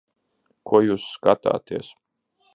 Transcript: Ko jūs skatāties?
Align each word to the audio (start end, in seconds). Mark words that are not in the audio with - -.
Ko 0.71 0.81
jūs 0.87 1.05
skatāties? 1.11 1.93